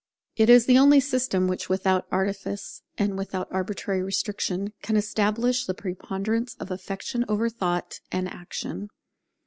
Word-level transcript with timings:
It 0.35 0.49
is 0.49 0.65
the 0.65 0.79
only 0.79 0.99
system 0.99 1.47
which 1.47 1.69
without 1.69 2.07
artifice 2.11 2.81
and 2.97 3.19
without 3.19 3.47
arbitrary 3.51 4.01
restriction, 4.01 4.73
can 4.81 4.95
establish 4.97 5.67
the 5.67 5.75
preponderance 5.75 6.55
of 6.55 6.71
Affection 6.71 7.23
over 7.29 7.49
Thought 7.49 7.99
and 8.11 8.27
Action. 8.27 8.89